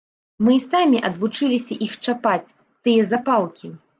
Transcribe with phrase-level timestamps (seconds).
[0.45, 2.53] Мы і самі адвучыліся іх чапаць,
[2.87, 3.73] тыя запалкі.